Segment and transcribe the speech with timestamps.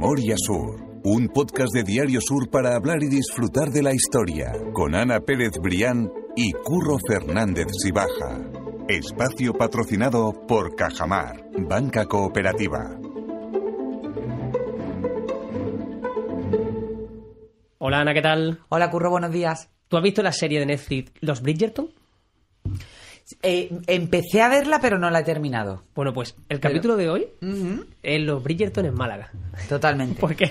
[0.00, 4.94] Memoria Sur, un podcast de Diario Sur para hablar y disfrutar de la historia, con
[4.94, 8.38] Ana Pérez Brián y Curro Fernández Sibaja.
[8.86, 12.96] Espacio patrocinado por Cajamar, Banca Cooperativa.
[17.78, 18.60] Hola Ana, ¿qué tal?
[18.68, 19.68] Hola Curro, buenos días.
[19.88, 21.88] ¿Tú has visto la serie de Netflix Los Bridgerton?
[23.42, 25.82] Eh, empecé a verla, pero no la he terminado.
[25.94, 27.26] Bueno, pues el capítulo de hoy
[28.02, 29.30] es Los Bridgerton en Málaga.
[29.68, 30.18] Totalmente.
[30.20, 30.50] Porque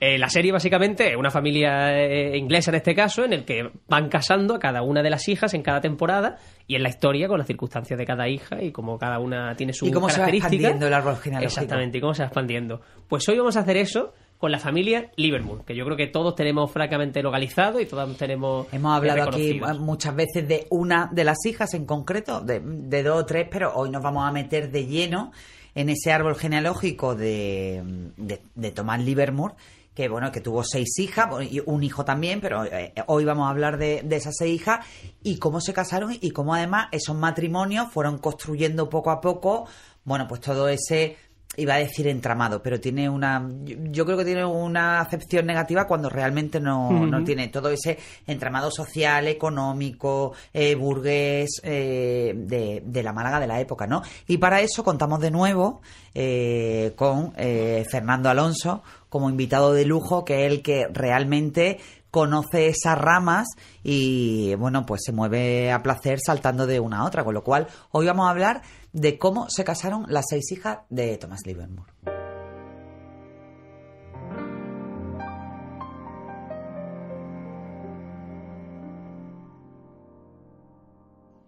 [0.00, 3.70] eh, la serie básicamente es una familia eh, inglesa en este caso, en el que
[3.88, 7.28] van casando a cada una de las hijas en cada temporada y en la historia
[7.28, 10.20] con las circunstancias de cada hija y como cada una tiene su Y cómo se
[10.20, 11.60] va expandiendo el árbol genealógico.
[11.60, 12.80] Exactamente, y cómo se va expandiendo.
[13.08, 14.12] Pues hoy vamos a hacer eso
[14.42, 18.66] con la familia Livermore, que yo creo que todos tenemos francamente localizado y todos tenemos
[18.72, 19.78] Hemos hablado eh, aquí reconocidos.
[19.78, 23.72] muchas veces de una de las hijas en concreto, de, de dos o tres, pero
[23.76, 25.30] hoy nos vamos a meter de lleno
[25.76, 29.54] en ese árbol genealógico de, de, de Tomás Livermore,
[29.94, 33.50] que bueno, que tuvo seis hijas, y un hijo también, pero eh, hoy vamos a
[33.50, 34.84] hablar de, de esas seis hijas
[35.22, 39.68] y cómo se casaron y cómo además esos matrimonios fueron construyendo poco a poco,
[40.02, 41.16] bueno, pues todo ese
[41.56, 43.46] iba a decir entramado, pero tiene una.
[43.64, 48.70] Yo, creo que tiene una acepción negativa cuando realmente no, no tiene todo ese entramado
[48.70, 54.02] social, económico, eh, burgués eh, de, de la Málaga de la época, ¿no?
[54.26, 55.82] Y para eso contamos de nuevo
[56.14, 61.78] eh, con eh, Fernando Alonso como invitado de lujo, que es el que realmente
[62.12, 63.48] conoce esas ramas
[63.82, 67.24] y bueno pues se mueve a placer saltando de una a otra.
[67.24, 68.62] Con lo cual hoy vamos a hablar
[68.92, 71.90] de cómo se casaron las seis hijas de Thomas Livermore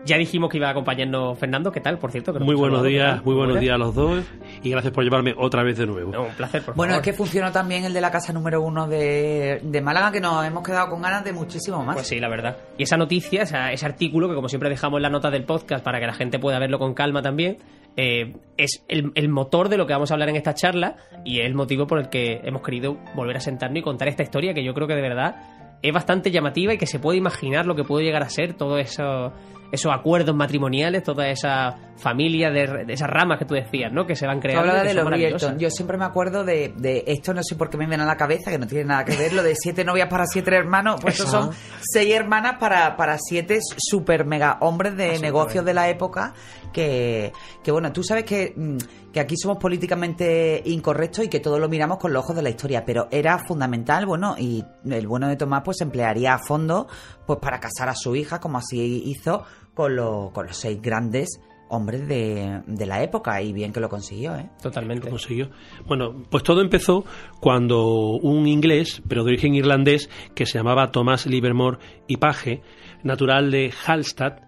[0.04, 1.98] Ya dijimos que iba a acompañarnos Fernando, ¿qué tal?
[1.98, 4.22] Por cierto, que Muy buenos hablado, ¿qué días, muy buenos días a los dos
[4.62, 6.12] y gracias por llevarme otra vez de nuevo.
[6.12, 8.86] No, un placer, por bueno es que funcionó también el de la casa número uno
[8.86, 12.28] de, de Málaga que nos hemos quedado con ganas de muchísimo más Pues sí, la
[12.28, 12.56] verdad.
[12.76, 15.82] Y esa noticia, esa- ese artículo, que como siempre dejamos en la nota del podcast
[15.82, 17.56] para que la gente pueda verlo con calma también,
[17.96, 21.40] eh, es el, el motor de lo que vamos a hablar en esta charla y
[21.40, 24.52] es el motivo por el que hemos querido volver a sentarnos y contar esta historia
[24.52, 25.36] que yo creo que de verdad
[25.80, 28.80] es bastante llamativa y que se puede imaginar lo que puede llegar a ser todos
[28.80, 29.32] esos,
[29.74, 34.06] esos acuerdos matrimoniales, toda esa familia de, de esas ramas que tú decías, ¿no?
[34.06, 34.62] Que se van creando.
[34.62, 35.04] hablabas que de los.
[35.04, 35.58] Bridgerton.
[35.58, 38.16] Yo siempre me acuerdo de, de esto, no sé por qué me viene a la
[38.16, 41.00] cabeza, que no tiene nada que ver, lo de siete novias para siete hermanos.
[41.00, 45.88] Pues estos son seis hermanas para, para siete super mega hombres de negocios de la
[45.88, 46.34] época.
[46.72, 51.60] Que, que bueno, tú sabes que, mm, que aquí somos políticamente incorrectos y que todo
[51.60, 55.28] lo miramos con los ojos de la historia, pero era fundamental, bueno, y el bueno
[55.28, 56.88] de Tomás pues emplearía a fondo
[57.26, 61.40] pues para casar a su hija, como así hizo con, los con los seis grandes
[61.68, 64.48] hombres de, de la época, y bien que lo consiguió, ¿eh?
[64.62, 65.06] Totalmente.
[65.06, 65.50] Lo consiguió.
[65.86, 67.04] Bueno, pues todo empezó
[67.40, 72.62] cuando un inglés, pero de origen irlandés, que se llamaba Thomas Livermore y Page,
[73.02, 74.44] natural de Hallstatt,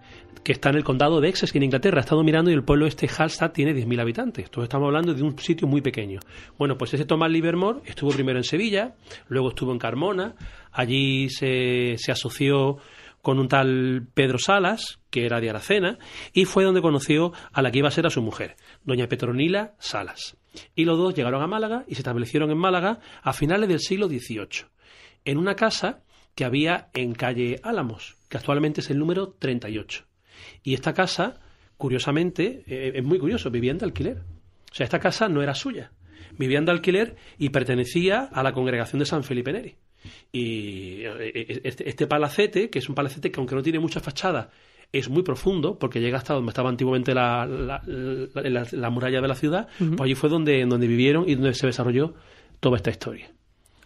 [0.46, 1.98] que está en el condado de Essex, en Inglaterra.
[1.98, 4.44] He estado mirando y el pueblo este Hallstatt tiene 10.000 habitantes.
[4.44, 6.20] Entonces estamos hablando de un sitio muy pequeño.
[6.56, 8.94] Bueno, pues ese Thomas Livermore estuvo primero en Sevilla,
[9.26, 10.36] luego estuvo en Carmona,
[10.70, 12.78] allí se, se asoció
[13.26, 15.98] con un tal Pedro Salas, que era de Aracena,
[16.32, 18.54] y fue donde conoció a la que iba a ser a su mujer,
[18.84, 20.36] doña Petronila Salas.
[20.76, 24.06] Y los dos llegaron a Málaga y se establecieron en Málaga a finales del siglo
[24.06, 24.68] XVIII,
[25.24, 26.04] en una casa
[26.36, 30.04] que había en calle Álamos, que actualmente es el número 38.
[30.62, 31.40] Y esta casa,
[31.76, 34.18] curiosamente, eh, es muy curioso, vivían de alquiler.
[34.70, 35.90] O sea, esta casa no era suya.
[36.38, 39.74] Vivían de alquiler y pertenecía a la congregación de San Felipe Neri.
[40.32, 44.50] Y eh, este, este palacete, que es un palacete que aunque no tiene mucha fachada,
[44.92, 49.20] es muy profundo, porque llega hasta donde estaba antiguamente la, la, la- la- la muralla
[49.20, 52.14] de la ciudad, pues allí fue donde, donde vivieron y donde se desarrolló
[52.60, 53.28] toda esta historia.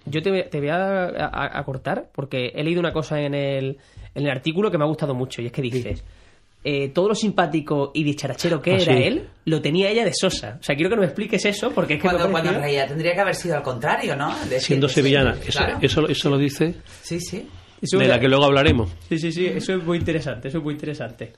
[0.07, 3.79] Yo te, te voy a, a- a cortar porque he leído una cosa en el,
[4.15, 6.05] en el artículo que me ha gustado mucho y es que dices,
[6.63, 9.03] eh, todo lo simpático y dicharachero que Ah, era sí.
[9.03, 10.59] él, lo tenía ella de Sosa.
[10.61, 13.15] O sea, quiero que nos expliques eso porque es que Cuando, cuando parecido- reía, tendría
[13.15, 14.29] que haber sido al contrario, ¿no?
[14.49, 15.79] Decir- Siendo sevillana, eso, Claro.
[15.81, 17.47] eso, eso lo dice Sí, sí.
[17.83, 18.91] Eso de la que luego hablaremos.
[19.09, 21.33] Sí, sí, sí, eso es muy interesante, eso es muy interesante.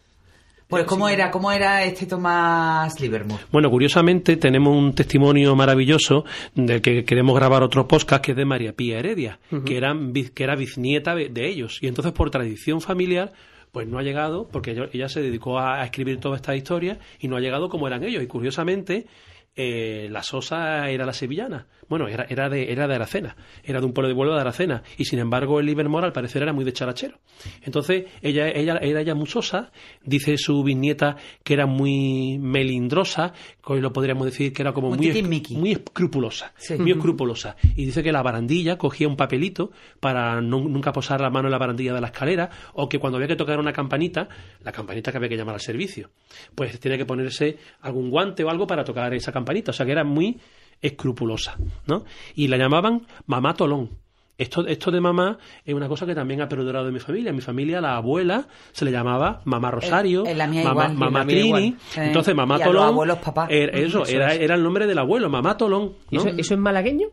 [0.66, 3.44] Pues, ¿cómo era, cómo era este Tomás Livermore?
[3.52, 8.44] Bueno, curiosamente tenemos un testimonio maravilloso del que queremos grabar otro podcast que es de
[8.46, 11.78] María Pía Heredia, que, eran, que era bisnieta de, de ellos.
[11.82, 13.32] Y entonces por tradición familiar
[13.72, 17.36] pues no ha llegado, porque ella, se dedicó a escribir toda esta historia y no
[17.36, 18.22] ha llegado como eran ellos.
[18.22, 19.06] Y curiosamente
[19.56, 21.66] eh, la Sosa era la sevillana.
[21.88, 24.82] Bueno, era, era, de, era de Aracena, era de un pueblo de vuelo de Aracena.
[24.96, 27.18] Y sin embargo, el Livermore al parecer era muy de charachero.
[27.56, 29.72] Entontonces, ella, ella era ella muy sosa,
[30.02, 33.34] dice su bisnieta que era muy melindrosa,
[33.64, 34.98] que hoy lo podríamos decir que era como Muy
[35.50, 36.76] muy, escrupulosa, Sí.
[36.78, 37.56] muy escrupulosa.
[37.76, 39.70] Y dice que la barandilla cogía un papelito
[40.00, 43.18] para no- nunca posar la mano en la barandilla de la escalera, o que cuando
[43.18, 44.28] había que tocar una campanita,
[44.62, 46.08] la campanita que había que llamar al servicio,
[46.54, 49.41] pues tiene que ponerse algún guante o algo para tocar esa campanita.
[49.70, 50.38] O sea que era muy
[50.80, 51.56] escrupulosa,
[51.86, 52.04] ¿no?
[52.34, 53.90] Y la llamaban mamá tolón.
[54.38, 57.30] Esto, esto de mamá es una cosa que también ha perdurado en mi familia.
[57.30, 60.96] En mi familia, la abuela se le llamaba mamá Rosario, en la mía mamá, igual,
[60.96, 61.76] mamá en la mía Trini.
[61.96, 62.88] Entonces, mamá Y a los Tolón.
[62.88, 63.46] abuelos, papá.
[63.50, 64.40] era- eso, Eso era, es.
[64.40, 65.92] era el nombre del abuelo, mamá Tolón.
[66.10, 66.22] ¿Y ¿no?
[66.22, 67.08] ¿Eso, eso es malagueño?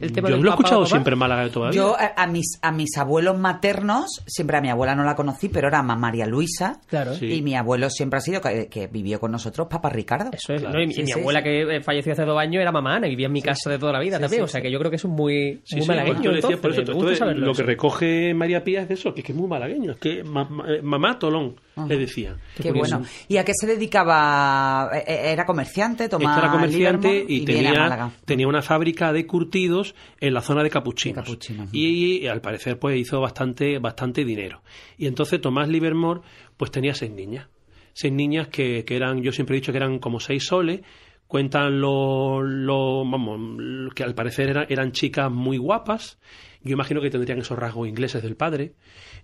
[0.00, 0.90] El tema Yo del lo he escuchado papá.
[0.90, 1.76] siempre en Málaga todavía.
[1.76, 5.48] Yo a, a mis a mis abuelos maternos, siempre a mi abuela no la conocí,
[5.48, 6.80] pero era mamá María Luisa.
[6.88, 7.14] Claro.
[7.14, 7.26] Sí.
[7.32, 10.30] Y mi abuelo siempre ha sido que, que vivió con nosotros, papá Ricardo.
[10.32, 10.76] Eso es, Claro.
[10.76, 10.82] ¿no?
[10.82, 11.44] Y, mi- Sí, y mi sí, abuela sí.
[11.44, 13.78] que eh, falleció hace dos años era mamá Ana y vivía en mi casa de
[13.78, 14.40] toda la vida Sí, también.
[14.40, 14.66] sí, o sea sí.
[14.66, 16.22] que yo creo que eso es muy, Sí, muy sí, malagueño.
[16.22, 18.82] por eso decía, por eso, entonces, me entonces, gusta saberlo lo que recoge María Pía
[18.82, 21.18] es de eso, que es que es muy malagueño, es que ma- ma- eh, mamá
[21.18, 21.54] Tolón
[21.88, 22.36] le decía.
[22.60, 23.02] Qué bueno.
[23.28, 24.90] ¿Y a qué se dedicaba?
[24.94, 26.08] Eh, eh, ¿Era comerciante?
[26.08, 29.81] Tomaba Esta era comerciante y, tenía una fábrica de curtidos
[30.20, 31.24] en la zona de capuchinos.
[31.24, 31.68] De capuchinos.
[31.72, 34.62] Y, y, al parecer pues hizo bastante, bastante dinero.
[34.98, 36.20] Y entonces Tomás Livermore
[36.56, 37.48] pues tenía seis niñas.
[37.94, 40.80] Seis niñas que, que eran, yo siempre he dicho que eran como seis soles.
[41.26, 46.18] Cuentan lo, lo- vamos, que al parecer eran, eran chicas muy guapas.
[46.62, 48.74] Yo imagino que tendrían esos rasgos ingleses del padre.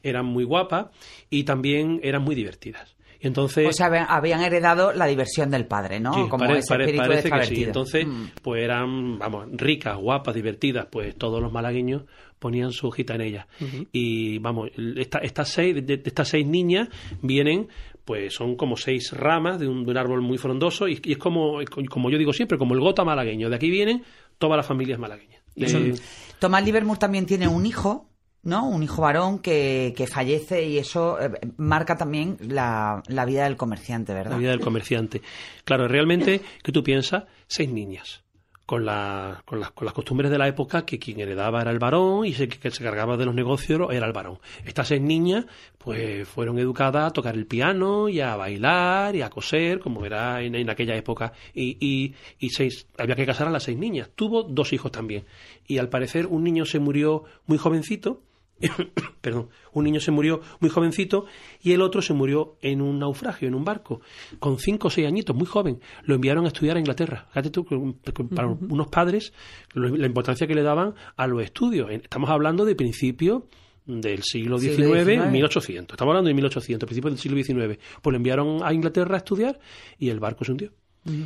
[0.02, 0.86] Eran muy guapas
[1.30, 2.96] y también eran muy divertidas.
[3.20, 6.12] Y entonces O sea, habían, heredado la diversión del padre, ¿no?
[6.14, 7.64] Sí, Como pare- ese pare- espíritu parece que sí.
[7.64, 8.24] Entonces, Mm.
[8.42, 12.02] pues eran, vamos, ricas, guapas, divertidas, pues todos los malagueños
[12.38, 13.46] ponían su hojita en ellas.
[13.92, 16.88] Y vamos, esta- estas seis, de, de estas seis niñas
[17.20, 17.66] vienen,
[18.04, 21.18] pues son como seis ramas de un, de un árbol muy frondoso y, y es
[21.18, 21.58] como,
[21.90, 23.50] como yo digo siempre, como el gota malagueño.
[23.50, 24.04] De aquí vienen
[24.38, 25.42] todas las familias malagueñas.
[26.38, 28.07] Tomás Livermore también tiene un hijo,
[28.42, 28.68] ¿no?
[28.68, 33.56] Un hijo varón que, que fallece y eso eh, marca también la, la vida del
[33.56, 34.32] comerciante, ¿verdad?
[34.32, 35.22] la vida del comerciante.
[35.64, 37.24] Claro, realmente, ¿qué tú piensas?
[37.46, 38.22] Seis niñas.
[38.66, 41.78] Con, la- con, las, con las costumbres de la época, que quien heredaba era el
[41.78, 44.40] varón y se, que se cargaba de los negocios era el varón.
[44.66, 45.46] Estas seis niñas,
[45.78, 50.42] pues fueron educadas a tocar el piano y a bailar y a coser, como era
[50.42, 51.32] en, en aquella época.
[51.54, 54.10] Y, y, y seis, había que casar a las seis niñas.
[54.14, 55.24] Tuvo dos hijos también.
[55.66, 58.20] Y al parecer, un niño se murió muy jovencito
[59.20, 61.26] perdón, un niño se murió muy jovencito
[61.62, 64.00] y el otro se murió en un naufragio, en un barco,
[64.38, 65.80] con cinco o seis añitos, muy joven.
[66.04, 67.26] Lo enviaron a estudiar a Inglaterra.
[67.28, 67.64] Fíjate tú,
[68.34, 69.32] para unos padres,
[69.74, 71.90] la importancia que le daban a los estudios.
[71.90, 73.46] Estamos hablando de principio
[73.86, 75.30] del siglo XIX, Siglo XIX.
[75.30, 75.94] 1800.
[75.94, 77.78] Estamos hablando de 1800, principios del siglo XIX.
[78.02, 79.58] Pues lo enviaron a Inglaterra a estudiar
[79.98, 80.72] y el barco se hundió.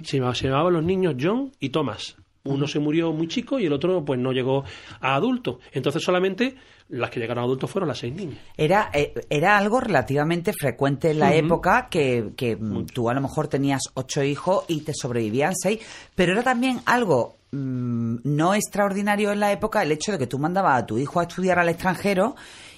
[0.05, 2.17] se, llamaba- se llamaban los niños John y Thomas.
[2.45, 4.65] Uno se murió muy chico y el otro pues no llegó
[5.01, 5.61] a adulto.
[5.73, 6.57] Entonces solamente
[6.89, 8.39] las que llegaron a adultos fueron las seis niñas.
[8.57, 12.59] Era, eh, era algo relativamente frecuente en la época que, que,
[12.93, 15.81] tú a lo mejor tenías ocho hijos y te sobrevivían seis,
[16.15, 20.39] pero era también algo mm, no extraordinario en la época el hecho de que tú
[20.39, 22.35] mandabas a tu hijo a estudiar al extranjero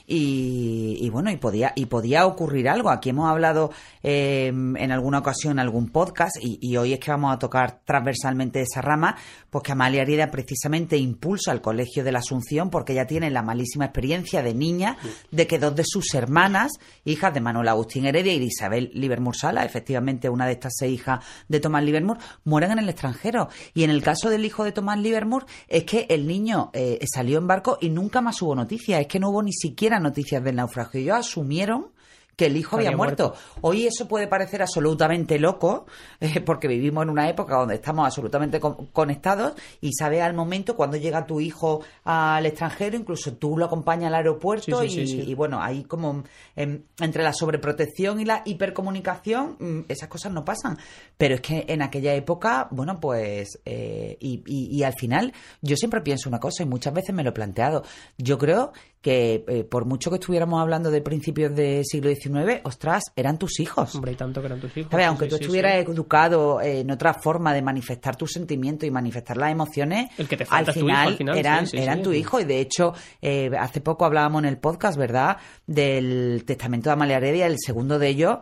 [0.07, 2.91] y, y bueno, y podía, y podía ocurrir algo.
[2.91, 3.71] Aquí hemos hablado
[4.03, 7.81] eh, en alguna ocasión en algún podcast y, y hoy es que vamos a tocar
[7.85, 9.17] transversalmente esa rama,
[9.51, 13.43] pues que Amalia Herida precisamente impulsa el Colegio de la Asunción porque ella tiene la
[13.43, 14.97] malísima experiencia de niña
[15.31, 16.73] de que dos de sus hermanas,
[17.05, 21.01] hijas de Manuel Agustín Heredia y de Isabel Livermore Sala, efectivamente una de estas seis
[21.01, 23.49] hijas de Tomás Livermore, mueran en el extranjero.
[23.75, 27.39] Y en el caso del hijo de Tomás Livermore es que el niño eh, salió
[27.39, 30.57] en barco y nunca más hubo noticias, es que no hubo ni siquiera noticias del
[30.57, 31.01] naufragio.
[31.01, 31.93] Ellos asumieron
[32.37, 33.29] que el hijo había, Había muerto.
[33.29, 33.59] muerto.
[33.61, 35.87] Hoy eso puede parecer absolutamente loco,
[36.19, 40.75] eh, porque vivimos en una época donde estamos absolutamente con- conectados y sabes al momento
[40.75, 45.07] cuando llega tu hijo al extranjero, incluso tú lo acompañas al aeropuerto Sí, sí, y,
[45.07, 45.31] sí, sí.
[45.31, 46.25] y, bueno, ahí como
[46.57, 50.77] em, entre la sobreprotección y la hipercomunicación, mm, esas cosas no pasan.
[51.17, 55.33] Pero es que en aquella época, bueno, pues, eh, y, y- y al final,
[55.63, 57.85] yo siempre pienso una cosa y muchas veces me lo he planteado.
[58.19, 58.73] Yo creo
[59.05, 63.61] que eh, por mucho que estuviéramos hablando de principios del siglo XIX, ostras, eran tus
[63.61, 63.95] hijos.
[63.95, 64.91] Hombre, y tanto que eran tus hijos.
[64.91, 65.07] ¿Sabes?
[65.07, 65.91] Aunque sí, tú estuvieras sí.
[65.93, 70.39] educado eh, en otra forma de manifestar tus sentimientos y manifestar las emociones, El que
[70.39, 72.41] te falta al, es tu hijo, final al final, eran, eran tu hijo.
[72.41, 77.19] Y de hecho, eh, hace poco hablábamos en el podcast, ¿verdad?, del testamento de Amalia
[77.19, 78.39] Heredia, el segundo de ellos,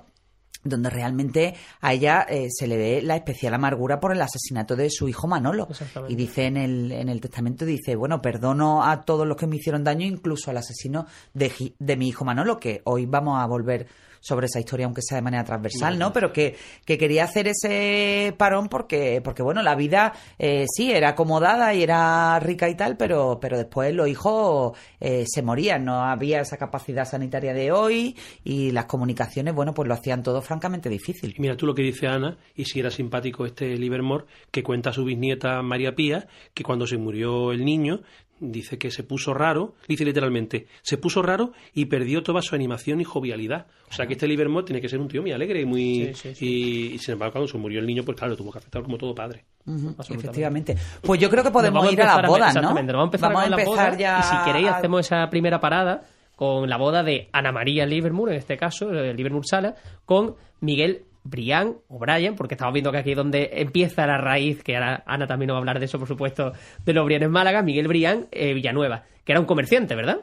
[0.64, 4.90] donde realmente a ella eh, se le ve la especial amargura por el asesinato de
[4.90, 5.68] su hijo Manolo.
[6.08, 9.56] Y dice en el, en el testamento, dice, bueno, perdono a todos los que me
[9.56, 13.86] hicieron daño, incluso al asesino de, de mi hijo Manolo, que hoy vamos a volver
[14.22, 16.12] sobre esa historia, aunque sea de manera transversal, ¿no?
[16.12, 21.10] Pero que, que quería hacer ese parón porque, porque bueno, la vida eh, sí era
[21.10, 26.02] acomodada y era rica y tal, pero, pero después los hijos eh, se morían, no
[26.04, 30.88] había esa capacidad sanitaria de hoy y las comunicaciones, bueno, pues lo hacían todo francamente
[30.88, 31.34] difícil.
[31.38, 34.92] Mira tú lo que dice Ana, y si era simpático este Livermore, que cuenta a
[34.92, 38.02] su bisnieta María Pía, que cuando se murió el niño,
[38.50, 43.00] dice que se puso raro, dice literalmente, se puso raro y perdió toda su animación
[43.00, 43.66] y jovialidad.
[43.90, 46.06] O sea que este Livermore tiene que ser un tío muy alegre y muy...
[46.06, 46.46] Sí, sí, sí.
[46.46, 48.98] Y, y, sin embargo cuando se murió el niño, pues claro, tuvo que afectar como
[48.98, 49.44] todo padre.
[49.66, 50.14] Absolutamente.
[50.14, 50.76] efectivamente.
[51.02, 52.60] Pues yo creo que podemos vamos ir a las empezar bodas, ¿no?
[52.60, 54.18] exactamente, nos vamos a empezar, las empezar bodas, ya.
[54.18, 56.02] Y si queréis, a- hacemos esa primera parada
[56.34, 61.04] con la boda de Ana María Livermore, en este caso, eh, Livermore Sala, con Miguel
[61.24, 65.02] Brian o Brian, porque estamos viendo que aquí es donde empieza la raíz, que ahora
[65.06, 66.52] Ana también nos va a hablar de eso, por supuesto,
[66.84, 70.20] de los Brian en Málaga, Miguel Brian eh, Villanueva, que era un comerciante, ¿verdad?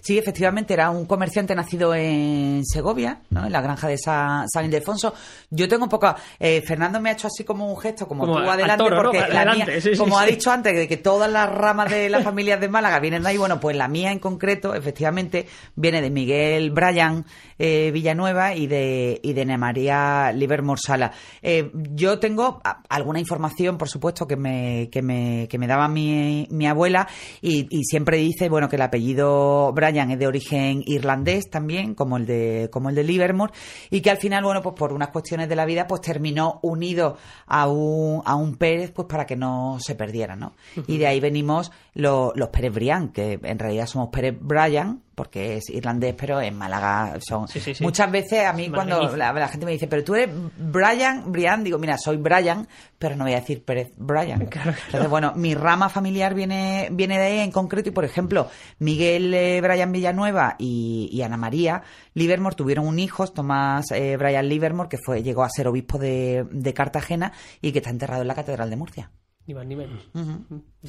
[0.00, 3.46] Sí, efectivamente, era un comerciante nacido en Segovia, ¿no?
[3.46, 5.14] en la granja de Sa- San Ildefonso.
[5.50, 6.14] Yo tengo un poco.
[6.38, 9.02] eh, Fernando me ha hecho así como un gesto, como, Como tú adelante, toro, ¿no?
[9.02, 10.32] porque la Adelante, mía, sí, sí, como ha sí.
[10.32, 13.36] dicho antes, de que todas las ramas de las familias de Málaga vienen de ahí.
[13.36, 17.24] Bueno, pues la mía en concreto, efectivamente, viene de Miguel Bryan
[17.58, 21.12] eh, Villanueva y de, y de Ana María Livermore Sala.
[21.42, 26.46] Eh, yo tengo alguna información, por supuesto, que me, que me, que me daba mi,
[26.50, 27.06] mi abuela
[27.42, 32.16] y, y siempre dice, bueno, que el apellido Bryan es de origen irlandés también, como
[32.16, 33.52] el de, como el de Livermore,
[33.90, 37.16] y que al final, bueno, pues por unas cuestiones de la vida, pues terminó unido
[37.46, 40.54] a un, a un Pérez, pues para que no se perdiera, ¿no?
[40.86, 45.58] Y de ahí venimos lo- los Pérez Brian, que en realidad somos Pérez Bryan, porque
[45.58, 47.46] es irlandés, pero en Málaga son...
[47.46, 47.84] Sí, sí, sí.
[47.84, 51.30] Muchas veces a mí Es cuando la, la gente me dice, pero tú eres Brian,
[51.30, 52.66] Brian, digo, mira, soy Brian,
[52.98, 54.40] pero no voy a decir Pérez Brian.
[54.86, 58.48] Entonces, bueno, mi rama familiar viene, viene de ahí en concreto y, por ejemplo,
[58.78, 61.82] Miguel eh, Brian Villanueva y, y Ana María
[62.14, 66.46] Livermore tuvieron un hijo, Tomás eh, Brian Livermore, que fue, llegó a ser obispo de,
[66.50, 69.10] de Cartagena y que está enterrado en la Catedral de Murcia.
[69.50, 70.00] Ni más ni menos.
[70.04, 70.10] Sí,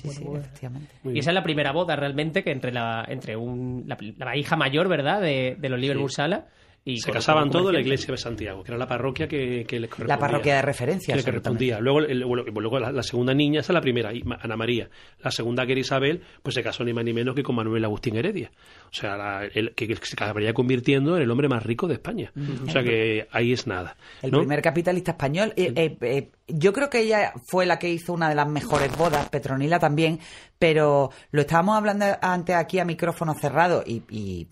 [0.04, 0.40] Bueno, sí, bueno.
[0.42, 0.88] efectivamente.
[1.06, 4.56] Y esa es la primera boda realmente que entre la entre un, la, la hija
[4.56, 5.20] mayor, ¿verdad?
[5.20, 6.48] De, de los Livermore Sala.
[6.84, 9.80] Y Se casaban todos en la iglesia de Santiago, que era la parroquia que, que
[9.80, 10.16] les correspondía.
[10.16, 11.14] La parroquia de referencia.
[11.14, 11.68] que le absolutamente.
[11.70, 11.80] correspondía.
[11.80, 14.90] Luego, el- luego- luego la, la segunda niña, esa es la primera, Ana María.
[15.24, 17.86] La segunda, que era Isabel, pues se casó ni más ni menos que con Manuel
[17.86, 18.50] Agustín Heredia.
[18.90, 21.94] O sea, la- el, que, que se acabaría convirtiendo en el hombre más rico de
[21.94, 22.32] España.
[22.68, 23.96] O sea, que ahí es nada.
[24.24, 24.40] El ¿no?
[24.40, 25.54] primer capitalista español.
[25.56, 28.96] Eh, eh, eh, yo creo que ella fue la que hizo una de las mejores
[28.98, 30.20] bodas, Petronila también,
[30.60, 34.48] pero lo estábamos hablando antes aquí a micrófono cerrado y, y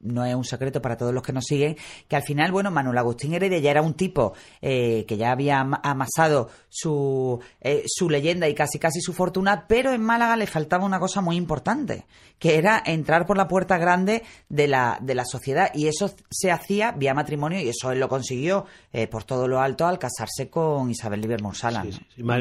[0.00, 1.76] no es un secreto para todos los que nos siguen,
[2.06, 5.60] que al final, bueno, Manuel Agustín Heredia ya era un tipo eh, que ya había
[5.60, 10.46] ama- amasado su, eh, su leyenda y casi casi su fortuna, pero en Málaga le
[10.46, 12.06] faltaba una cosa muy importante,
[12.38, 15.70] que era entrar por la puerta grande de la, de la sociedad.
[15.74, 19.60] Y eso se hacía vía matrimonio y eso él lo consiguió eh, por todo lo
[19.60, 21.22] alto al casarse con Isabel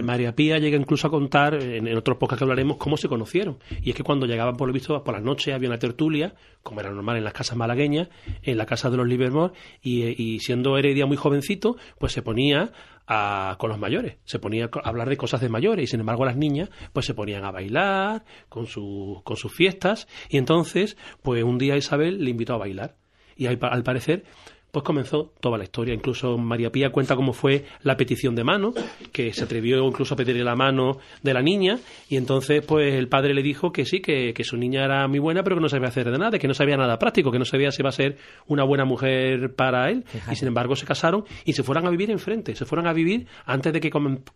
[0.04, 3.60] María Pía llega incluso a contar, en, en otros podcasts que hablaremos, cómo se conocieron.
[3.82, 6.80] Y es que cuando llegaban, por lo visto, por la noche había una tertulia, como
[6.80, 8.10] era normal en las casas malagueñas,
[8.44, 12.22] en la casa de los Livermore, y, eh, y siendo Heredia muy jovencito, pues se
[12.22, 12.72] ponía
[13.08, 16.26] a- con los mayores, se ponía a hablar de cosas de mayores, y sin embargo
[16.26, 21.44] las niñas, pues se ponían a bailar con, su, con sus fiestas, y entonces, pues
[21.44, 22.96] un día Isabel le invitó a bailar.
[23.40, 24.24] Y al parecer,
[24.72, 25.94] pues comenzó toda la historia.
[25.94, 28.74] Incluso María Pía cuenta cómo fue la petición de mano,
[29.12, 33.08] que se atrevió incluso a pedirle la mano de la niña, y entonces pues el
[33.08, 35.70] padre le dijo que sí, que, que su niña era muy buena, pero que no
[35.70, 37.94] sabía hacer de nada, que no sabía nada práctico, que no sabía si iba a
[37.94, 41.90] ser una buena mujer para él, y sin embargo se casaron y se fueron a
[41.90, 43.92] vivir enfrente, se fueron a vivir antes de que,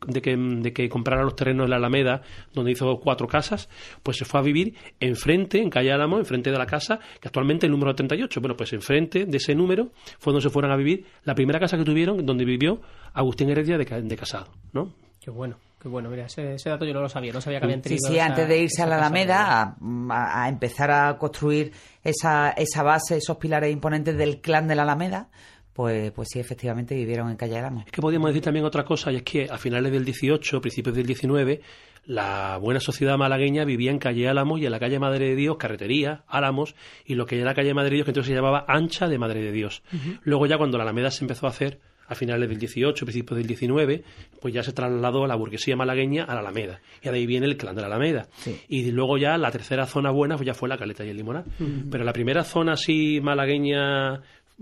[0.07, 2.21] de que, de que comprara los terrenos en la Alameda,
[2.53, 3.69] donde hizo cuatro casas,
[4.03, 7.65] pues se fue a vivir enfrente, en calle Álamo, enfrente de la casa, que actualmente
[7.65, 8.41] es el número 38.
[8.41, 9.91] Bueno, pues enfrente de ese número
[10.22, 12.80] fue donde se fueron a vivir la primera casa que tuvieron, donde vivió
[13.13, 14.94] Agustín Heredia de, ca- de casado, ¿no?
[15.20, 16.10] Qué bueno, qué bueno.
[16.10, 17.34] Mira, ese, ese dato yo no lo sabía.
[17.34, 19.75] No sabía que habían Sí, tenido sí, esa- antes de irse a la Alameda a,
[20.10, 21.74] a- a empezar a construir
[22.04, 25.30] esa, esa base, esos pilares imponentes del clan de la Alameda,
[25.74, 27.84] pues, pues sí, efectivamente vivieron en Calle Álamo.
[27.86, 30.96] Es que podríamos decir también otra cosa, y es que a finales del 18, principios
[30.96, 31.62] del 19,
[32.05, 35.58] la buena sociedad malagueña vivía en calle Álamos y en la calle Madre de Dios,
[35.58, 38.65] carretería, Álamos, y lo que era la calle Madre de Dios, que entonces se llamaba
[38.67, 39.84] Ancha de Madre de Dios.
[40.24, 41.79] Luego ya cuando la Alameda se empezó a hacer,
[42.12, 44.03] a finales del 18, principios del 19,
[44.41, 46.81] pues ya se trasladó a la burguesía malagueña a la Alameda.
[47.01, 48.27] Y de ahí viene el clan de la Alameda.
[48.67, 51.46] Y luego ya la tercera zona buena pues ya fue la Caleta y el Limonar.
[51.89, 54.22] Pero la primera zona así malagueña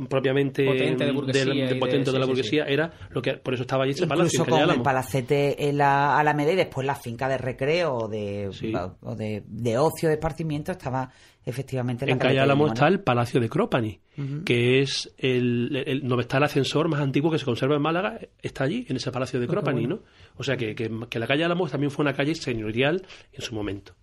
[0.09, 3.21] propiamente Potente de del- burguesía de de- potente de, la sí, sí, burguesía era lo
[3.21, 6.51] que por eso estaba allí ese palacio Incluso Calle con el palacete en la Alameda
[6.53, 8.71] y después la finca de recreo o de, Sí.
[9.01, 11.11] o de, de ocio, de esparcimiento estaba
[11.45, 13.99] efectivamente la En Calle Álamo está el Palacio de Cropani,
[14.45, 18.19] que es el, el- donde está el ascensor más antiguo que se conserva en Málaga,
[18.41, 19.99] está allí, en ese Palacio de Cropani, ¿no?
[20.35, 23.55] O sea que, que, que la calle Álamo también fue una calle señorial en su
[23.55, 23.93] momento.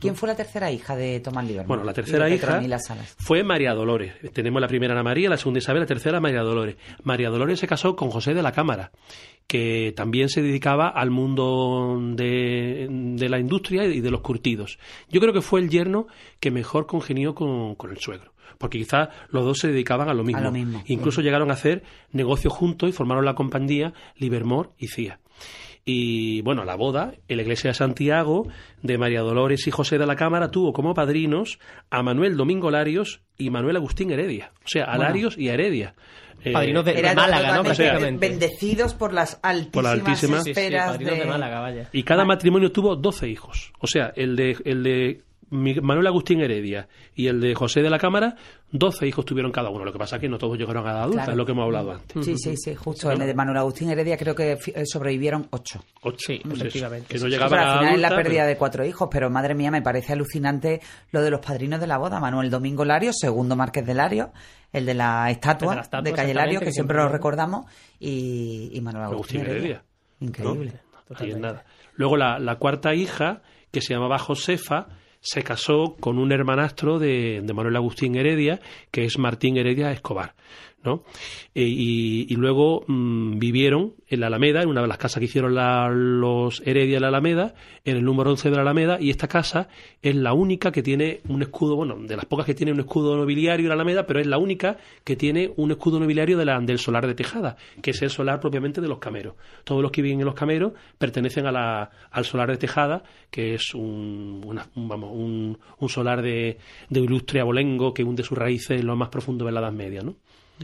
[0.00, 1.68] ¿Quién fue la tercera hija de Tomás Livermore?
[1.68, 2.60] Bueno, la tercera hija
[3.18, 4.14] fue María Dolores.
[4.32, 6.76] Tenemos la primera Ana María, la segunda Isabel, la tercera María Dolores.
[7.04, 8.90] María Dolores se casó con José de la Cámara,
[9.46, 14.78] que también se dedicaba al mundo de, de la industria y de los curtidos.
[15.08, 16.06] Yo creo que fue el yerno
[16.40, 18.32] que mejor congenió con, con el suegro.
[18.58, 20.42] Porque quizás los dos se dedicaban a lo mismo.
[20.42, 20.82] lo mismo.
[20.86, 25.20] Incluso llegaron a hacer negocios juntos y formaron la compañía Livermore y Cía.
[25.88, 28.48] Y bueno, la boda en la iglesia de Santiago
[28.82, 31.60] de María Dolores y José de la Cámara tuvo como padrinos
[31.90, 34.50] a Manuel Domingo Larios y Manuel Agustín Heredia.
[34.64, 35.04] O sea, a Bueno.
[35.04, 35.94] Larios y a Heredia.
[36.44, 37.62] Eh, Padrinos de- Eran Málaga, ¿no?
[37.64, 38.28] Prácticamente.
[38.28, 41.20] bendecidos por las altísimas, Por la altísima- Sí, sí, esferas padrinos de...
[41.20, 41.88] de Málaga, vaya.
[41.92, 43.72] Y cada matrimonio tuvo 12 hijos.
[43.80, 47.98] O sea, el de, el de Manuel Agustín Heredia y el de José de la
[47.98, 48.34] Cámara,
[48.72, 49.84] 12 hijos tuvieron cada uno.
[49.84, 51.32] Lo que pasa es que no todos llegaron a la adulta, Claro.
[51.32, 52.24] es lo que hemos hablado antes.
[52.24, 53.10] Sí, sí, sí, justo.
[53.12, 55.84] En el de Manuel Agustín Heredia creo que eh, sobrevivieron ocho.
[56.02, 57.06] Ocho, Sí, pues eso, efectivamente.
[57.14, 59.08] que no llegaban Pero a al final es la adulta, pérdida pero- de cuatro hijos,
[59.10, 60.80] pero madre mía, me parece alucinante
[61.12, 62.18] lo de los padrinos de la boda.
[62.18, 64.32] Manuel Domingo Lario, segundo Marqués de Lario,
[64.72, 67.66] el de la estatua, de la estatua, de Calle Lario, que que siempre lo recordamos,
[68.00, 69.84] y, y Manuel Agustín, Agustín Heredia.
[70.20, 70.72] Increíble.
[71.08, 71.16] ¿no?
[71.18, 71.64] Ahí en nada.
[71.94, 74.88] Luego la, la cuarta hija, que se llamaba Josefa,
[75.26, 78.60] se casó con un hermanastro de, Manuel Agustín Heredia,
[78.92, 80.36] que es Martín Heredia Escobar.
[80.86, 81.02] ¿No?
[81.54, 85.54] E- y, luego mm, vivieron en la Alameda, en una de las casas que hicieron
[85.54, 89.28] la- los Heredia en la Alameda, en el número 11 de la Alameda, y esta
[89.28, 89.68] casa
[90.02, 93.16] es la única que tiene un escudo, bueno, de las pocas que tiene un escudo
[93.16, 96.58] nobiliario en la Alameda, pero es la única que tiene un escudo nobiliario de la,
[96.60, 99.34] del solar de Tejada, que es el solar propiamente de los cameros.
[99.64, 103.54] Todos los que viven en los cameros pertenecen a la, al solar de Tejada, que
[103.54, 104.40] es un,
[104.74, 109.08] vamos, un, un solar de, de ilustre abolengo que hunde sus raíces en lo más
[109.08, 110.14] profundo de la Edad Media, ¿no?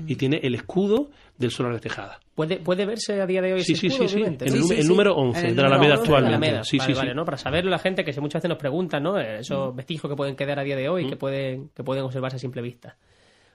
[0.07, 2.19] Y tiene el escudo del solar de Tejada.
[2.35, 4.75] ¿Puede, ¿Puede verse a día de hoy Sí, ese sí, escudo, sí, El, número- sí,
[4.75, 4.89] el sí.
[4.89, 6.29] número En 11 el de la Alameda 11 de la actualmente.
[6.47, 6.65] Alameda.
[6.65, 7.15] Sí, vale, sí, vale.
[7.15, 7.25] ¿no?
[7.27, 9.19] Para saberlo la gente que muchas veces nos preguntan, ¿no?
[9.21, 9.41] Eh, Mm.
[9.41, 12.39] Esos vestigios que pueden quedar a día de hoy que pueden, que pueden observarse a
[12.41, 12.97] simple vista.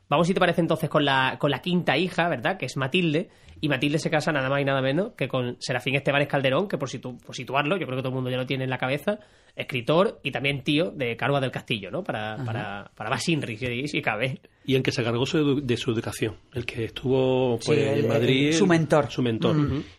[0.10, 2.58] Vamos, si te parece, entonces con la, con la quinta hija, ¿verdad?
[2.58, 3.30] Que es Matilde.
[3.62, 6.78] Y Matilde se casa nada más y nada menos que con Serafín Estebanes Calderón, que
[6.78, 8.78] por, situ- por situarlo, yo creo que todo el mundo ya lo tiene en la
[8.78, 9.20] cabeza,
[9.56, 12.04] escritor y también tío de Carva del Castillo, ¿no?
[12.04, 14.40] Para, para, para Basinri, si, si cabe.
[14.66, 18.00] Y el que se cargó su de su educación, el que estuvo pues, Sí, el-
[18.02, 18.48] en Madrid.
[18.48, 19.10] el- su mentor.
[19.10, 19.56] Su mentor.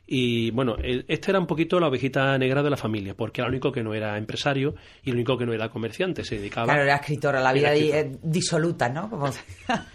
[0.07, 3.49] Y bueno, el- este era un poquito la ovejita negra de la familia, porque era
[3.49, 6.67] el único que no era empresario y el único que no era comerciante, se dedicaba.
[6.67, 9.09] Claro, era escritora, la vida di- eh, disoluta, ¿no?
[9.11, 9.31] Como-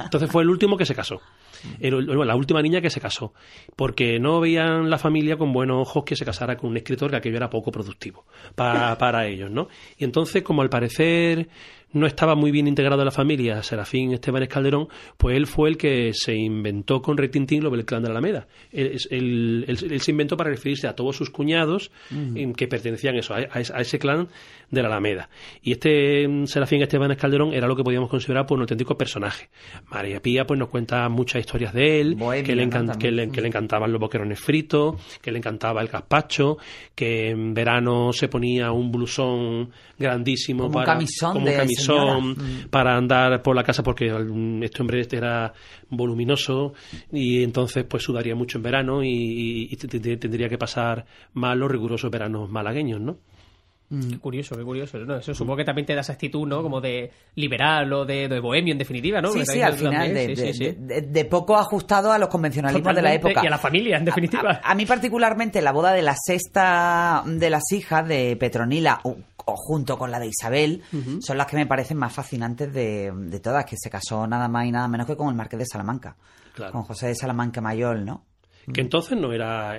[0.04, 1.22] Entonces fue el último que se casó.
[1.80, 3.34] El- la última niña que se casó.
[3.76, 7.18] Porque no veían la familia con buenos ojos que se casara con un escritor, que
[7.18, 9.68] aquello era poco productivo para, para ellos, ¿no?
[9.98, 11.48] Y entonces, como al parecer
[11.94, 15.78] no estaba muy bien integrado en la familia, Serafín Esteban Calderón, pues él fue el
[15.78, 18.48] que se inventó con retintín lo del clan de la Alameda.
[18.72, 21.92] Él, él- él- él se inventó para referirse a todos sus cuñados
[22.56, 24.28] que pertenecían eso, a, a ese- a ese clan
[24.70, 25.30] de la Alameda.
[25.62, 29.50] Y este mm, Serafín Esteban Calderón era lo que podíamos considerar por un auténtico personaje.
[29.92, 32.64] María Pía pues nos cuenta muchas historias de él, que, le
[32.98, 36.58] que, le, que le encantaban los boquerones fritos, que le encantaba el gazpacho,
[36.96, 41.58] que en verano se ponía un blusón grandísimo Como un para camisón como un de
[41.86, 42.20] señora.
[42.20, 42.70] Mm.
[42.70, 45.54] para andar por la casa porque mm, este hombre este era
[45.90, 46.74] voluminoso
[47.12, 52.10] y entonces pues sudaría mucho en verano y, y- tendría que pasar mal los rigurosos
[52.12, 53.18] veranos malagueños, ¿no?
[54.10, 54.98] Qué curioso, qué curioso.
[54.98, 55.18] ¿no?
[55.18, 56.64] Eso supongo que también te da esa actitud, ¿no?
[56.64, 59.30] Como de liberal o de, de bohemio, en definitiva, ¿no?
[59.32, 60.76] Sí, sí, al final, de, sí, de- sí, sí.
[60.80, 63.42] de- de poco ajustado a los convencionalismos de la época.
[63.44, 64.62] Y a la familia, en definitiva.
[64.64, 69.00] A, a mí particularmente la boda de la sexta de las hijas de Petronila
[69.46, 70.82] o, junto con la de Isabel
[71.22, 74.66] son las que me parecen más fascinantes de, de todas, que se casó nada más
[74.66, 76.16] y nada menos que con el marqués de Salamanca,
[76.54, 76.72] Claro.
[76.72, 78.26] con José de Salamanca Mayol, ¿no?
[78.74, 79.74] Que entonces no era.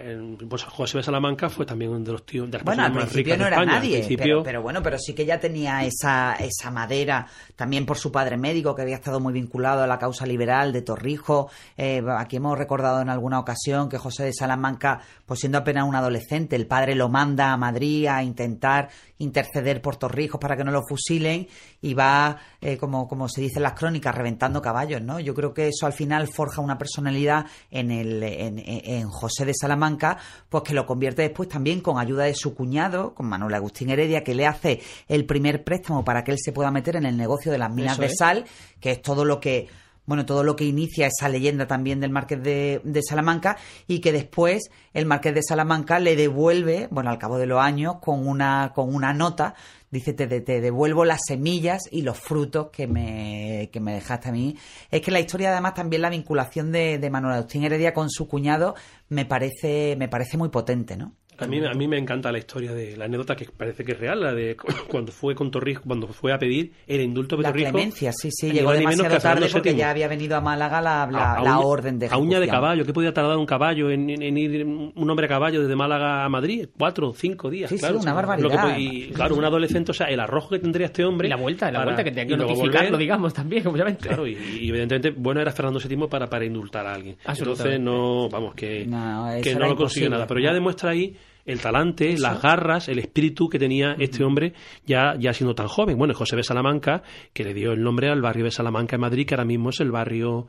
[0.46, 3.34] Pues José de Salamanca fue también uno de los tíos de las Bueno, al principio
[3.38, 3.72] no era España.
[3.76, 7.86] nadie, Al principio, pero, pero bueno, pero sí que ya tenía esa, esa madera, también
[7.86, 11.50] por su padre médico, que había estado muy vinculado a la causa liberal de Torrijos.
[11.78, 15.94] Eh, aquí hemos recordado en alguna ocasión que José de Salamanca, pues siendo apenas un
[15.94, 20.72] adolescente, el padre lo manda a Madrid a intentar interceder por Torrijos para que no
[20.72, 21.46] lo fusilen
[21.80, 25.20] y va, eh, como, como se dice en las crónicas, reventando caballos, ¿no?
[25.20, 30.18] Yo creo que eso al final forja una personalidad en, el, en, José de Salamanca,
[30.48, 34.24] pues que lo convierte después también con ayuda de su cuñado, con Manuel Agustín Heredia,
[34.24, 37.52] que le hace el primer préstamo para que él se pueda meter en el negocio
[37.52, 38.16] de las minas Eso de es.
[38.18, 38.44] sal,
[38.80, 39.68] que es todo lo que
[40.06, 44.70] bueno, todo lo que inicia esa leyenda también del Marqués de, Salamanca y que después
[44.92, 48.94] el Marqués de Salamanca le devuelve, bueno, al cabo de los años, con una, con
[48.94, 49.54] una nota
[49.90, 54.32] dice, te, te, devuelvo las semillas y los frutos que me, que me dejaste a
[54.32, 54.56] mí.
[54.90, 58.26] Es que la historia, además, también la vinculación de, de Manuel Agustín Heredia con su
[58.26, 58.74] cuñado
[59.08, 61.14] me parece, me parece muy potente, ¿no?
[61.38, 63.98] A mí, a mí me encanta la historia de la anécdota que parece que es
[63.98, 64.56] real, la de
[64.88, 67.72] cuando fue con Torrijos, cuando fue a pedir el indulto de La Torrijos.
[67.72, 71.58] clemencia, sí, sí, llegó demasiado tarde porque ya había venido a Málaga la, la, la
[71.60, 75.10] orden de A uña de caballo, ¿qué podía tardar un caballo en, en, ir un
[75.10, 76.68] hombre a caballo desde Málaga a Madrid?
[76.78, 77.98] Cuatro, cinco días, sí, claro.
[77.98, 78.78] Sí, una barbaridad.
[78.78, 81.28] y, claro, un adolescente, o sea, el arrojo que tendría este hombre...
[81.28, 84.08] Y la vuelta, la vuelta que tenía que notificarlo, digamos, también, obviamente.
[84.08, 87.16] Claro, y, y, evidentemente, bueno era Fernando VII para, para indultar a alguien.
[87.26, 90.26] Entonces, no, vamos, que no, que no lo consiguió nada.
[90.26, 91.16] Pero ya demuestra ahí
[91.46, 94.54] el talante, las garras, el espíritu que tenía este hombre
[94.86, 95.98] ya, ya siendo tan joven.
[95.98, 97.02] Bueno, José de Salamanca,
[97.32, 99.80] que le dio el nombre al barrio de Salamanca en Madrid, que ahora mismo es
[99.80, 100.48] el barrio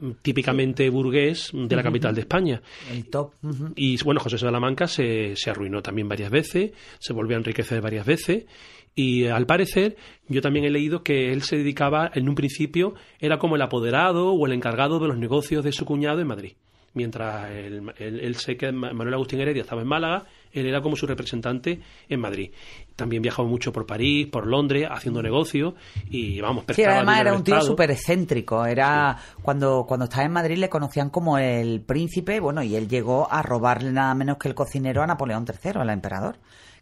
[0.00, 2.62] mm, típicamente burgués de la capital de España.
[2.90, 3.32] El top.
[3.74, 7.80] Y bueno, José de Salamanca se, se arruinó también varias veces, se volvió a enriquecer
[7.80, 8.46] varias veces.
[8.94, 9.96] Y al parecer,
[10.28, 14.32] yo también he leído que él se dedicaba, en un principio, era como el apoderado
[14.32, 16.52] o el encargado de los negocios de su cuñado en Madrid
[16.98, 21.06] mientras él, él, sé que Manuel Agustín Heredia estaba en Málaga, él era como su
[21.06, 22.50] representante en Madrid.
[22.96, 25.74] También viajaba mucho por París, por Londres, haciendo negocios
[26.10, 28.66] y vamos, Sí, además era un tío súper excéntrico.
[28.66, 33.30] Era cuando, cuando estaba en Madrid le conocían como el príncipe, bueno, y él llegó
[33.30, 36.36] a robarle nada menos que el cocinero a Napoleón III, al emperador,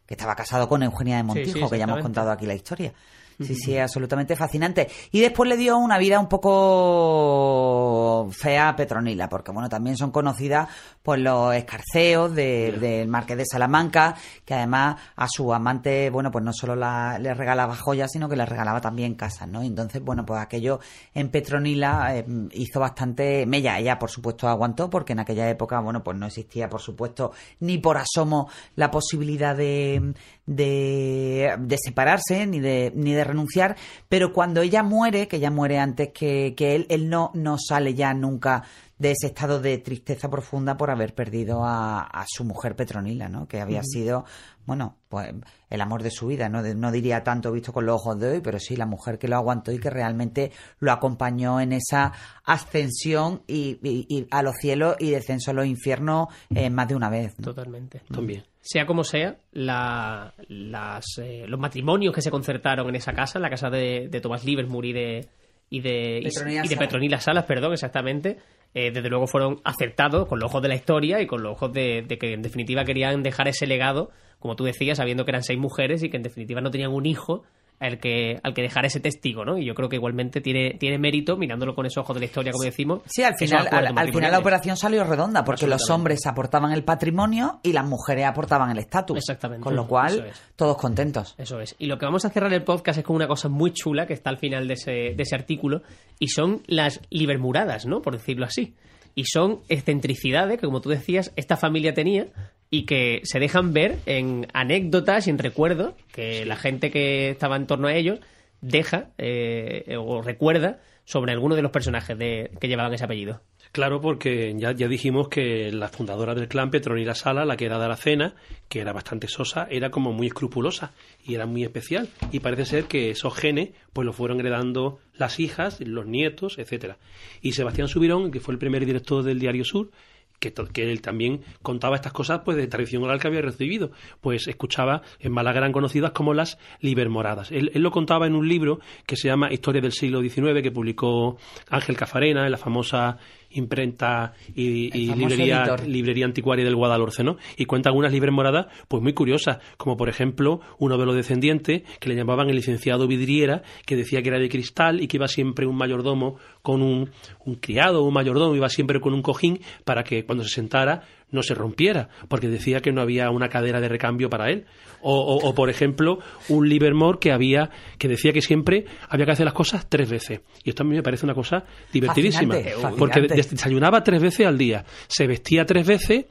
[0.07, 2.95] que estaba casado con Eugenia de Montijo, que ya hemos contado aquí la historia.
[3.39, 4.89] Sí, sí, absolutamente fascinante.
[5.13, 10.11] Y después le dio una vida un poco fea a Petronila, porque bueno, también son
[10.11, 10.69] conocidas
[11.03, 16.45] por los escarceos del de, Marqués de Salamanca, que además a su amante, bueno, pues
[16.45, 19.63] no solo la, le regalaba joyas, sino que le regalaba también casas, ¿no?
[19.63, 20.81] Entonces, bueno, pues aquello
[21.15, 23.79] en Petronila eh, hizo bastante mella.
[23.79, 27.79] Ella, por supuesto, aguantó, porque en aquella época, bueno, pues no existía, por supuesto, ni
[27.79, 30.15] por asomo la posibilidad de,
[30.47, 33.77] de, de separarse, ni de, ni de renunciar,
[34.09, 37.95] pero cuando ella muere, que ella muere antes que, que él, él no, no sale
[37.95, 38.65] ya nunca
[38.99, 43.47] de ese estado de tristeza profunda por haber perdido a, a su mujer Petronila, ¿no?
[43.47, 44.25] Que había sido,
[44.65, 45.35] bueno, pues
[45.69, 46.63] el amor de su vida, ¿no?
[46.63, 49.37] no diría tanto visto con los ojos de hoy, pero sí la mujer que lo
[49.37, 52.13] aguantó y que realmente lo acompañó en esa
[52.45, 56.95] ascensión y, y, y a los cielos y descenso a los infiernos eh, más de
[56.95, 57.39] una vez.
[57.39, 57.45] ¿no?
[57.45, 58.03] Totalmente.
[58.11, 58.45] También.
[58.61, 63.43] Sea como sea, la, las, eh, los matrimonios que se concertaron en esa casa, en
[63.43, 65.29] la casa de, de Tomás Livermore y de,
[65.71, 68.39] y de, Petronila y de Petronila Salas, perdón, exactamente,
[68.79, 71.73] eh, desde luego fueron acertados con los ojos de la historia y con los ojos
[71.73, 75.43] de, de, que en definitiva querían dejar ese legado, como tú decías, sabiendo que eran
[75.43, 77.43] seis mujeres y que en definitiva no tenían un hijo
[77.79, 79.59] al que, al que dejar ese testigo, ¿no?
[79.59, 82.53] Y yo creo que igualmente tiene, tiene mérito, mirándolo con esos ojos de la historia,
[82.53, 83.03] como decimos.
[83.07, 86.85] Sí, al final, al, al, final la operación salió redonda, porque los hombres aportaban el
[86.85, 89.19] patrimonio y las mujeres aportaban el estatus.
[89.19, 89.63] Exactamente.
[89.63, 90.43] Con lo cual, es.
[90.57, 91.35] todos contentos.
[91.37, 91.75] Eso es.
[91.79, 94.15] Y lo que vamos a cerrar el podcast es con una cosa muy chula que
[94.15, 95.83] está al final de ese, de ese artículo,
[96.19, 98.01] y son las libermuradas, ¿no?
[98.01, 98.75] Por decirlo así.
[99.15, 102.29] Y son excentricidades que, como tú decías, esta familia tenía
[102.71, 107.57] y que se dejan ver en anécdotas y en recuerdos que la gente que estaba
[107.57, 108.21] en torno a ellos
[108.61, 113.41] deja eh, o recuerda sobre alguno de los personajes de, que llevaban ese apellido.
[113.73, 117.79] Claro, porque ya, ya dijimos que la fundadora del clan, Petronila Sala, la que era
[117.79, 118.35] de la cena,
[118.69, 122.09] que era bastante sosa, era como muy escrupulosa y era muy especial.
[122.33, 126.97] Y parece ser que esos genes pues lo fueron heredando las hijas, los nietos, etcétera.
[127.43, 129.91] Y Sebastián Subirón, que fue el primer director del Diario Sur,
[130.39, 133.91] que, él también contaba estas cosas pues de tradición oral que había recibido.
[134.21, 137.51] Pues escuchaba, en Málaga eran conocidas como las libermoradas.
[137.53, 140.71] Él, él, lo contaba en un libro que se llama Historia del siglo XIX, que
[140.71, 141.37] publicó
[141.71, 143.19] Ángel Cafarena en la famosa
[143.57, 147.37] imprenta y, y librería, librería anticuaria del Guadalhorce, ¿no?
[147.57, 151.83] Y cuenta algunas libres moradas, pues muy curiosas, como por ejemplo uno de los descendientes
[152.01, 155.29] que le llamaban el licenciado Vidriera, que decía que era de cristal y que iba
[155.29, 157.11] siempre un mayordomo con un,
[157.45, 161.43] un criado, un mayordomo, iba siempre con un cojín para que cuando se sentara no
[161.43, 164.67] se rompiera, porque decía que no había una cadera de recambio para él.
[165.03, 169.33] O, o, o, por ejemplo, un Livermore que había, que decía que siempre había que
[169.33, 170.41] hacer las cosas tres veces.
[170.65, 172.55] Y esto a mí me parece una cosa divertidísima.
[172.55, 173.51] Fascinante, porque fascinante.
[173.51, 176.25] desayunaba tres veces al día, se vestía tres veces,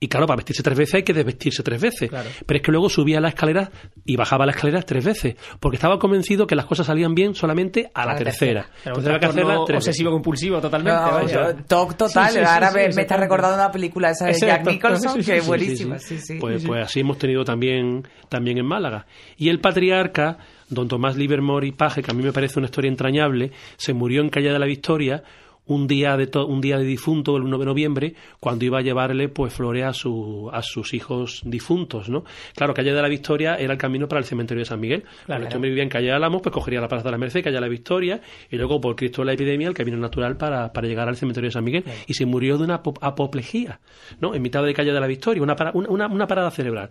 [0.00, 2.08] y claro, para vestirse tres veces hay que desvestirse tres veces.
[2.08, 2.30] Claro.
[2.46, 3.70] Pero es que luego subía la escalera
[4.04, 7.90] y bajaba la escalera tres veces, porque estaba convencido que las cosas salían bien solamente
[7.92, 8.66] a la, A la tercera.
[8.84, 10.98] Entonces que obsesivo compulsivo totalmente.
[11.00, 11.52] No, vaya.
[11.52, 12.28] yo- toc total.
[12.30, 14.66] Sí, sí, sí, Ahora sí, me, me está recordando una película esa de Jack.
[14.66, 15.98] Nicholson, Sí, sí, que es sí, buenísima.
[15.98, 16.38] Sí, sí.
[16.40, 19.06] Pues, pues así hemos tenido también, también en Málaga.
[19.36, 20.38] Y el patriarca
[20.72, 24.22] don Tomás Livermore y Paje, que a mí me parece una historia entrañable, se murió
[24.22, 25.22] en Calle de la Victoria
[25.66, 29.28] un día de un día de difunto el 1 de noviembre cuando iba a llevarle
[29.28, 33.72] pues flores a, su, a sus hijos difuntos no claro calle de la Victoria era
[33.72, 35.04] el camino para el cementerio de San Miguel.
[35.26, 37.42] Claro, este hombre vivía en calle de Álamos pues cogería la plaza de la Merced
[37.42, 38.20] calle de la Victoria
[38.50, 41.48] y luego por Cristo de la epidemia el camino natural para, para llegar al cementerio
[41.48, 41.84] de San Miguel.
[42.06, 43.80] Y se murió de una apoplejía
[44.20, 46.90] no en mitad de calle de la Victoria una, una, una parada cerebral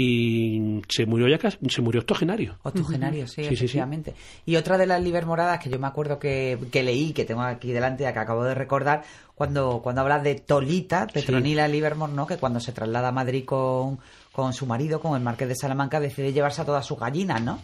[0.00, 2.56] y se murió ya se murió octogenario.
[2.62, 4.14] Octogenario, sí, efectivamente.
[4.46, 7.72] Y otra de las libermoradas que yo me acuerdo que, que, leí, que tengo aquí
[7.72, 9.02] delante, que acabo de recordar,
[9.34, 12.28] cuando, cuando habla de Tolita, Petronila Livermore, ¿no?
[12.28, 13.98] Que cuando se traslada a Madrid con,
[14.30, 17.58] con su marido, con el marqués de Salamanca, decide llevarse a todas sus gallinas, ¿no?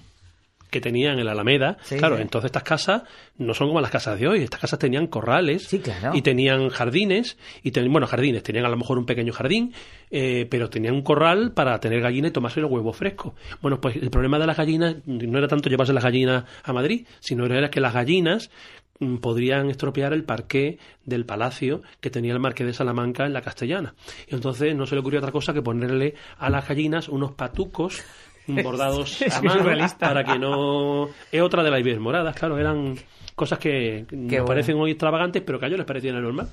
[0.75, 1.77] Que tenían en la Alameda.
[1.99, 3.03] claro, entonces estas casas
[3.39, 4.43] no son como las casas de hoy.
[4.43, 7.39] Estas casas tenían corrales y tenían jardines.
[7.63, 9.73] y ten, Bueno, jardines, tenían a lo mejor un pequeño jardín,
[10.11, 13.35] eh, pero tenían un corral para tener gallinas y tomarse los huevos frescos.
[13.63, 17.07] Bueno, pues el problema de las gallinas no era tanto llevarse las gallinas a Madrid,
[17.21, 18.51] sino era que las gallinas
[18.99, 23.43] mm, podrían estropear el parqué del palacio que tenía el marqués de Salamanca en la
[23.43, 23.95] Castellana.
[24.27, 28.03] Y entonces no se le ocurrió otra cosa que ponerle a las gallinas unos patucos
[28.63, 29.65] bordados a mano
[29.99, 31.09] para que no...
[31.31, 32.97] Es otra de las moradas, claro, eran
[33.35, 36.49] cosas que nos parecen muy extravagantes, pero que a ellos les parecían normal.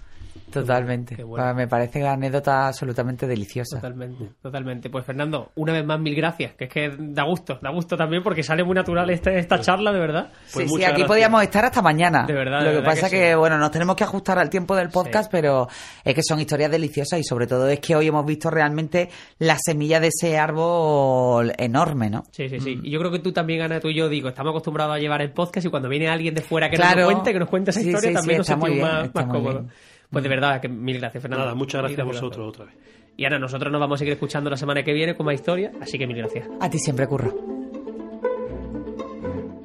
[0.59, 1.17] Totalmente.
[1.55, 3.77] Me parece una anécdota absolutamente deliciosa.
[3.77, 4.89] Totalmente, totalmente.
[4.89, 8.23] Pues Fernando, una vez más mil gracias, que es que da gusto, da gusto también
[8.23, 10.29] porque sale muy natural este, esta pues charla, de verdad.
[10.53, 12.25] Pues sí, sí, aquí podíamos estar hasta mañana.
[12.25, 12.63] De verdad.
[12.63, 15.67] Lo que pasa es que, bueno, nos tenemos que ajustar al tiempo del podcast, pero
[16.03, 19.09] es que son historias deliciosas y sobre todo es que hoy hemos visto realmente
[19.39, 22.23] la semilla de ese árbol enorme, ¿no?
[22.31, 22.75] Sí, sí, sí.
[22.75, 22.85] Mm.
[22.85, 25.21] Y yo creo que tú también, Ana, tú y yo, digo, estamos acostumbrados a llevar
[25.21, 27.81] el podcast y cuando viene alguien de fuera que nos cuente, que nos cuente esa
[27.81, 29.65] historia, también nos sentimos más, más cómodos.
[30.11, 31.45] Pues de verdad, que mil gracias, Fernando.
[31.45, 32.75] Nada, muchas gracias a vosotros otra vez.
[33.17, 35.71] Y ahora nosotros nos vamos a seguir escuchando la semana que viene con más historia,
[35.81, 36.47] así que mil gracias.
[36.59, 37.33] A ti siempre, Curro.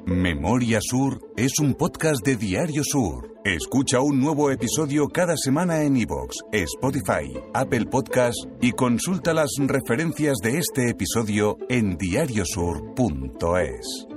[0.05, 3.35] Memoria Sur es un podcast de Diario Sur.
[3.43, 10.37] Escucha un nuevo episodio cada semana en iVoox, Spotify, Apple Podcast y consulta las referencias
[10.41, 14.07] de este episodio en diariosur.es.